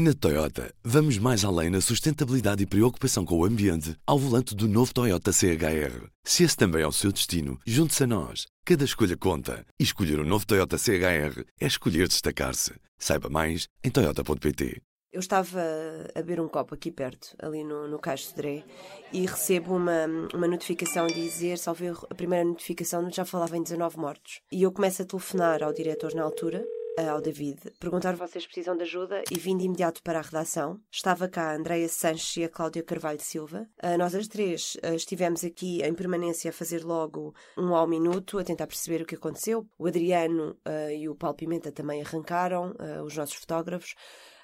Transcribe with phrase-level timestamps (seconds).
[0.00, 4.68] Na Toyota, vamos mais além na sustentabilidade e preocupação com o ambiente ao volante do
[4.68, 6.06] novo Toyota CHR.
[6.22, 8.46] Se esse também é o seu destino, junte-se a nós.
[8.64, 9.66] Cada escolha conta.
[9.76, 12.74] E escolher o um novo Toyota CHR é escolher destacar-se.
[12.96, 14.80] Saiba mais em Toyota.pt.
[15.12, 15.60] Eu estava
[16.14, 18.62] a beber um copo aqui perto, ali no, no Caixo Dré,
[19.12, 23.98] e recebo uma, uma notificação a dizer, salve a primeira notificação já falava em 19
[23.98, 24.42] mortos.
[24.52, 26.64] E eu começo a telefonar ao diretor na altura,
[27.06, 30.80] ao David, perguntar vocês precisam de ajuda e vim de imediato para a redação.
[30.90, 33.68] Estava cá a Andreia Sanches e a Cláudia Carvalho de Silva.
[33.82, 38.38] Uh, nós as três uh, estivemos aqui em permanência a fazer logo um ao minuto,
[38.38, 39.66] a tentar perceber o que aconteceu.
[39.78, 43.94] O Adriano uh, e o Paulo Pimenta também arrancaram, os nossos fotógrafos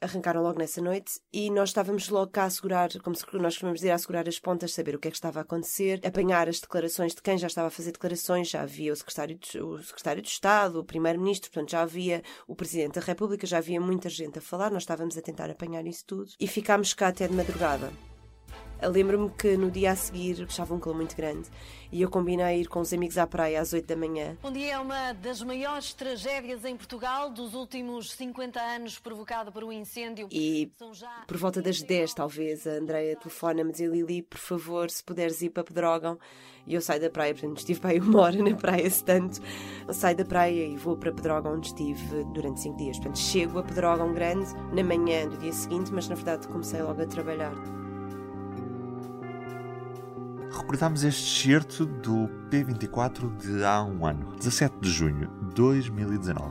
[0.00, 3.90] arrancaram logo nessa noite e nós estávamos logo cá a assegurar, como nós costumamos dizer,
[3.90, 7.14] a assegurar as pontas, saber o que é que estava a acontecer, apanhar as declarações
[7.14, 10.28] de quem já estava a fazer declarações, já havia o secretário de, o secretário de
[10.28, 14.42] Estado, o primeiro-ministro, portanto já havia o presidente da República, já havia muita gente a
[14.42, 17.92] falar, nós estávamos a tentar apanhar isso tudo e ficámos cá até de madrugada.
[18.82, 21.48] Lembro-me que no dia a seguir estava um calor muito grande
[21.92, 24.36] e eu combinei ir com os amigos à praia às 8 da manhã.
[24.44, 29.64] Um dia é uma das maiores tragédias em Portugal dos últimos 50 anos provocada por
[29.64, 30.28] um incêndio.
[30.30, 30.70] E
[31.26, 35.50] por volta das 10, talvez, a Andreia telefona-me e Lili, por favor, se puderes ir
[35.50, 36.18] para Pedrógão.
[36.66, 39.40] E eu saio da praia, portanto, estive para aí uma hora na praia, se tanto.
[39.86, 42.96] Eu saio da praia e vou para Pedrógão, onde estive durante 5 dias.
[42.98, 47.02] Portanto, chego a Pedrógão Grande na manhã do dia seguinte, mas na verdade comecei logo
[47.02, 47.52] a trabalhar
[50.70, 56.46] recordámos este excerto do P24 de há um ano, 17 de junho de 2019.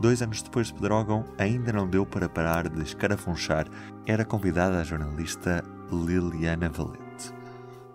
[0.00, 3.66] Dois anos depois de Pedrógão, ainda não deu para parar de escarafunchar.
[4.06, 7.30] Era convidada a jornalista Liliana Valente.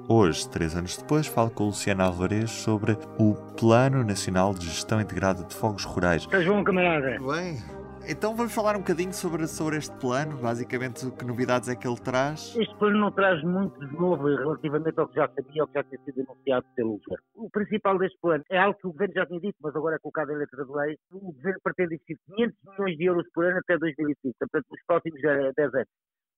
[0.07, 5.43] Hoje, três anos depois, falo com Luciana Alvarez sobre o Plano Nacional de Gestão Integrada
[5.43, 6.21] de Fogos Rurais.
[6.21, 7.17] Estás bom, camarada?
[7.17, 7.59] Bem,
[8.07, 11.99] então vamos falar um bocadinho sobre, sobre este plano, basicamente que novidades é que ele
[11.99, 12.55] traz?
[12.55, 15.83] Este plano não traz muito de novo relativamente ao que já sabia ou que já
[15.83, 17.25] tinha sido anunciado pelo governo.
[17.35, 19.99] O principal deste plano é algo que o governo já tinha dito, mas agora é
[19.99, 20.97] colocado em letra de lei.
[21.11, 25.21] O governo pretende investir 500 milhões de euros por ano até 2025, portanto nos próximos
[25.21, 25.89] 10 anos.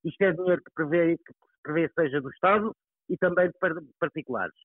[0.04, 1.34] Isto é dinheiro que prevê, que
[1.64, 2.76] prevê seja do Estado
[3.10, 3.54] e também de
[4.00, 4.56] particulares.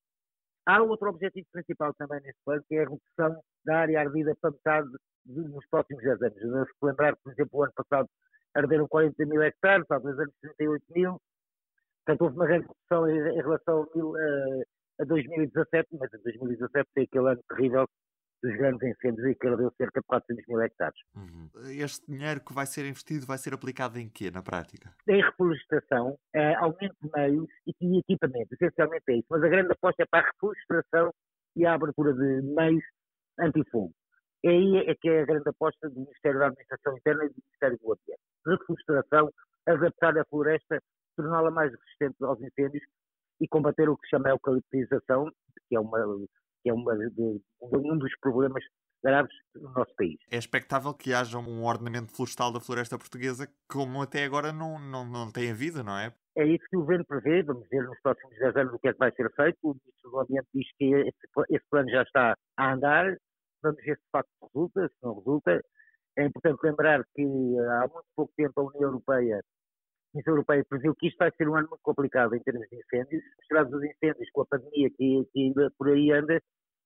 [0.67, 4.51] Há outro objetivo principal também neste plano, que é a redução da área ardida para
[4.51, 4.89] metade
[5.25, 6.35] nos próximos 10 anos.
[6.35, 8.09] Devemos lembrar que, por exemplo, o ano passado
[8.55, 11.21] arderam 40 mil hectares, há dois anos 38 mil.
[12.05, 17.03] Portanto, houve uma grande redução em, em relação a, a 2017, mas em 2017 foi
[17.03, 17.87] aquele ano terrível
[18.43, 20.99] dos grandes incêndios e que ardeu cerca de 400 mil hectares.
[21.15, 21.49] Uhum.
[21.69, 24.91] Este dinheiro que vai ser investido vai ser aplicado em quê, na prática?
[25.07, 29.27] Em reflorestação, é, aumento de meios e equipamento, essencialmente é isso.
[29.29, 31.13] Mas a grande aposta é para a reflorestação
[31.55, 32.83] e a abertura de meios
[33.39, 33.93] antifogo.
[34.43, 37.35] É aí é que é a grande aposta do Ministério da Administração Interna e do
[37.35, 38.21] Ministério do Ambiente.
[38.45, 39.31] Reflorestação,
[39.67, 40.81] adaptar a floresta,
[41.15, 42.83] torná-la mais resistente aos incêndios
[43.39, 45.29] e combater o que se chama a eucaliptização,
[45.67, 45.99] que é, uma,
[46.63, 48.63] que é uma de, um dos problemas
[49.03, 50.17] graves no nosso país.
[50.31, 55.05] É expectável que haja um ordenamento florestal da floresta portuguesa como até agora não, não,
[55.05, 56.13] não tem havido, não é?
[56.37, 58.93] É isso que o governo prevê, vamos ver nos próximos 10 anos o que é
[58.93, 59.57] que vai ser feito.
[59.63, 63.17] O Ministro do Ambiente diz que esse, esse plano já está a andar,
[63.61, 65.63] vamos ver se de facto resulta, se não resulta.
[66.17, 70.95] É importante lembrar que há muito pouco tempo a União Europeia, a União Europeia previu
[70.95, 73.23] que isto vai ser um ano muito complicado em termos de incêndios.
[73.39, 76.41] Misturados os incêndios com a pandemia que, que por aí anda,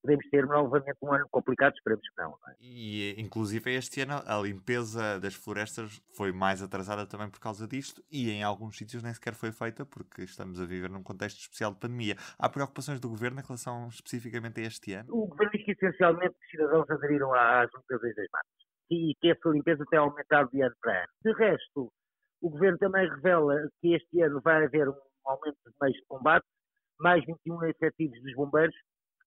[0.06, 2.30] podemos ter novamente um ano complicado, esperemos que não.
[2.30, 2.56] não é?
[2.62, 8.04] E inclusive este ano a limpeza das florestas foi mais atrasada também por causa disto
[8.12, 11.74] e em alguns sítios nem sequer foi feita porque estamos a viver num contexto especial
[11.74, 12.16] de pandemia.
[12.38, 15.10] Há preocupações do Governo em relação especificamente a este ano?
[15.12, 19.50] O Governo diz que essencialmente os cidadãos aderiram às limpezas das matas e que essa
[19.50, 21.12] limpeza tem aumentado de ano para ano.
[21.24, 21.92] De resto,
[22.42, 24.96] o Governo também revela que este ano vai haver um
[25.26, 26.46] aumento de meios de combate,
[27.00, 28.76] mais 21 efetivos dos bombeiros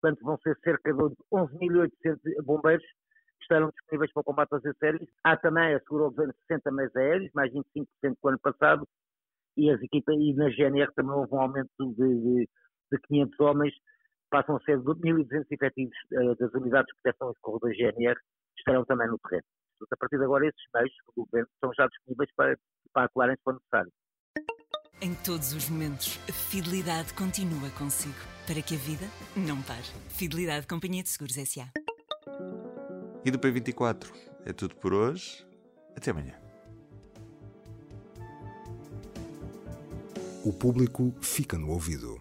[0.01, 0.99] portanto vão ser cerca de
[1.33, 5.09] 11.800 bombeiros que estarão disponíveis para o combate aos incêndios.
[5.25, 8.89] Há também, assegurou o governo, 60 meios aéreos, mais 25% do ano passado,
[9.57, 12.49] e as equipas, e na GNR também houve um aumento de, de,
[12.93, 13.75] de 500 homens,
[14.31, 18.19] passam a ser 1.200 efetivos uh, das unidades de proteção e socorro da GNR,
[18.57, 19.45] estarão também no terreno.
[19.79, 22.59] Portanto, a partir de agora, esses meios do governo são já disponíveis para,
[22.93, 23.93] para atuarem se for necessário.
[25.01, 28.17] Em todos os momentos, a fidelidade continua consigo,
[28.49, 29.07] para que a vida
[29.37, 29.85] não pare.
[30.09, 31.71] Fidelidade Companhia de Seguros S.A.
[33.25, 34.13] E do P24
[34.45, 35.47] é tudo por hoje.
[35.97, 36.35] Até amanhã.
[40.45, 42.21] O público fica no ouvido.